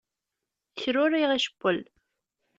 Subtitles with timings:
[0.79, 1.79] Kra ur ɣ-icewwel.